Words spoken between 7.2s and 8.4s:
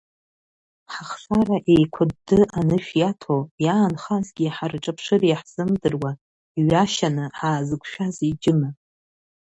ҳаазықәшәазеи